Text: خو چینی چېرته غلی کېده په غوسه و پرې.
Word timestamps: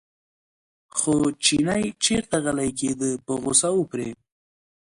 خو 0.97 1.13
چینی 1.43 1.83
چېرته 2.03 2.35
غلی 2.43 2.69
کېده 2.79 3.11
په 3.25 3.33
غوسه 3.41 3.69
و 3.75 3.79
پرې. 3.91 4.09